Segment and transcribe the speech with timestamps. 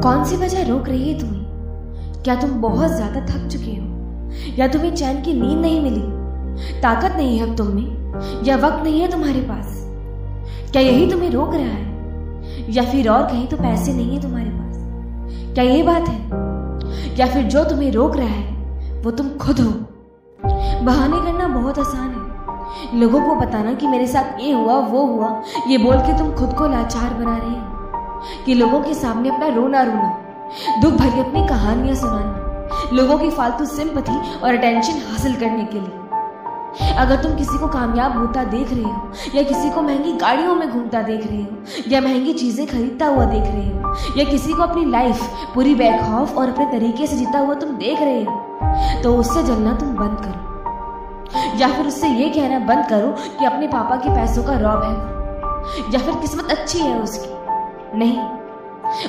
[0.00, 1.42] कौन सी वजह रोक रही है तुम्हें?
[2.22, 3.86] क्या तुम बहुत ज़्यादा थक चुके हो?
[4.58, 6.02] या तुम्हें चैन की नींद नहीं मिली?
[6.80, 9.66] ताकत नहीं है अब तुम में या वक्त नहीं है तुम्हारे पास?
[10.72, 12.72] क्या यही तुम्हें रोक रहा है?
[12.72, 14.76] या फिर और कहीं तो पैसे नहीं है तुम्हारे पास?
[15.54, 16.20] क्या यही बात है?
[17.18, 18.56] या फिर जो तुम्हें रोक रहा है,
[19.02, 19.72] वो तुम खुद हो?
[20.84, 25.42] बहाने करना बहुत आसान है। लोगों को बताना कि मेरे साथ ये हुआ, वो हुआ,
[25.68, 27.71] ये बोल के तुम खुद को लाचार बना रहे हो।
[28.46, 30.10] कि लोगों के सामने अपना रोना रोना,
[30.82, 36.00] दुख भरी अपनी कहानियाँ सुनाना, लोगों की फालतू सिंपथी और अटेंशन हासिल करने के लिए।
[36.98, 40.68] अगर तुम किसी को कामयाब होता देख रहे हो, या किसी को महँगी गाड़ियों में
[40.70, 41.56] घूमता देख रहे हो,
[41.88, 45.22] या महँगी चीज़ें खरीदता हुआ देख रहे हो, या किसी को अपनी लाइफ
[45.54, 48.40] पूरी बैकऑफ और अपने तरीके से जीता हुआ तुम देख रहे हो
[49.02, 53.68] तो उससे जलना तुम बंद करो। या फिर उससे ये कहना बंद करो कि अपने
[53.68, 57.28] पापा के पैसों का रॉब है, या फिर किस्मत अच्छी है उसकी।
[57.94, 58.18] नहीं,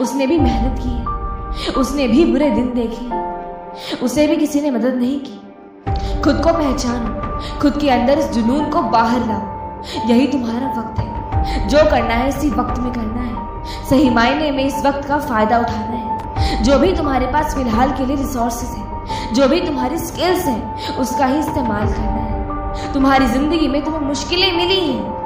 [0.00, 4.94] उसने भी मेहनत की है, उसने भी बुरे दिन देखे, उसे भी किसी ने मदद
[4.94, 10.68] नहीं की। खुद को पहचानो, खुद के अंदर इस जुनून को बाहर लाओ, यही तुम्हारा
[10.80, 15.08] वक्त है। जो करना है, इसी वक्त में करना है। सही मायने में इस वक्त
[15.08, 19.60] का फ़ायदा उठाना है। जो भी तुम्हारे पास फ़िलहाल के लिए रिसोर्सेस है, जो भी
[19.60, 25.17] तुम्हारी स्किल्स हैं, उसका ही इस्तेमाल करना है। तुम्हारी ज़िंदगी में तुम्हें मुश्किलें मिली हैं।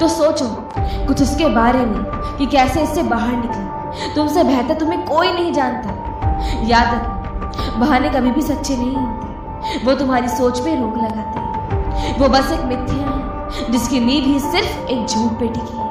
[0.00, 0.70] तो सोचो,
[1.06, 2.04] कुछ उसके बारे में
[2.38, 5.90] कि कैसे इससे बाहर निकले। तुमसे बेहतर तुम्हें कोई नहीं जानता।
[6.66, 7.18] याद रखना
[7.78, 12.52] बहाने कभी भी सच्चे नहीं होते। वो तुम्हारी सोच पे रोक लगाते हैं। वो बस
[12.52, 15.90] एक मिथ्या है, जिसकी नींव ही सिर्फ़ एक झूठ पे टिकी है।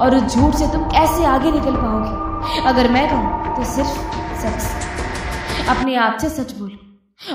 [0.00, 2.60] और उस झूठ से तुम कैसे आगे निकल पाओगे?
[2.60, 3.98] अगर मैं कहूँ तो सिर्फ़
[4.40, 6.80] सच। अपने आप से सच बोलो।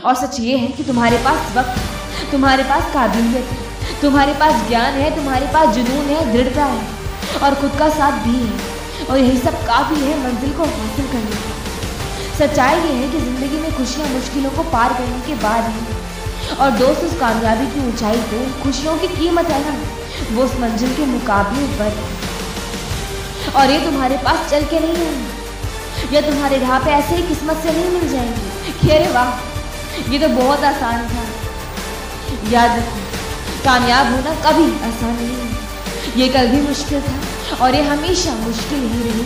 [0.05, 1.79] और सच ये है कि तुम्हारे पास वक्त,
[2.31, 3.68] तुम्हारे पास काबिलियत है।
[4.01, 6.83] तुम्हारे पास ज्ञान है, तुम्हारे पास जुनून है, दृढ़ता है
[7.43, 11.35] और खुद का साथ भी है। और यही सब काफ़ी है मंजिल को हासिल करने
[11.37, 11.57] की
[12.37, 15.97] सच्चाई ये है कि ज़िंदगी में खुशियाँ मुश्किलों को पार करने के बाद है।
[16.55, 19.73] और दोस्त उस कामयाबी की ऊंचाई को खुशियों की कीमत है ना,
[20.31, 21.91] वो उस मंजिल के मुकाबले पर
[23.55, 27.57] और ये तुम्हारे पास चल के नहीं आएँगे या तुम्हारे राह पे ऐसे ही किस्मत
[27.63, 29.29] से नहीं मिल जाएँगे। खेरे वाह,
[30.11, 31.23] ये तो बहुत आसान था।
[32.51, 33.08] याद रखो
[33.63, 35.47] कामयाब होना कभी आसान नहीं है।
[36.17, 39.25] ये कल भी मुश्किल था और ये हमेशा मुश्किल ही रही।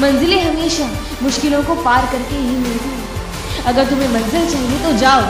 [0.00, 0.88] मंजिलें हमेशा
[1.22, 5.22] मुश्किलों को पार करके ही मिलती हैं। अगर तुम्हें मंजिल चाहिए तो जाओ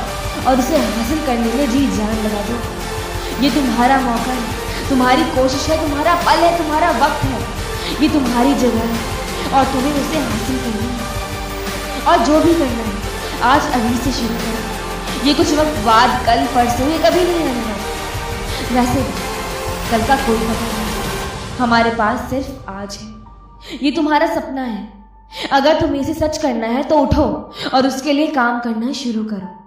[0.46, 2.56] और उसे हासिल करने में जी जान लगा दो।
[3.42, 7.40] ये तुम्हारा मौका है, तुम्हारी कोशिश है, तुम्हारा पल है, तुम्हारा वक्त है।
[8.02, 12.94] ये तुम्हारी जगह है और तुम्हें उसे हासिल करना है। और जो भी करना है,
[13.44, 17.74] आज अभी से शुरू करो। ये कुछ वक्त बाद कल, परसों, ये कभी नहीं रहना
[18.72, 19.02] वैसे
[19.90, 24.88] कल का कोई पता नहीं। हमारे पास सिर्फ़ आज है। ये तुम्हारा सपना है।
[25.52, 27.24] अगर तुम्हें इसे सच करना है तो उठो
[27.74, 29.65] और उसके लिए काम करना शुरू करो।